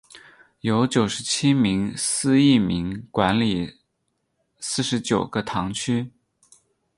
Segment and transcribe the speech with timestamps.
[0.61, 3.77] 由九十七名司铎名管理
[4.59, 6.11] 四十九个堂区。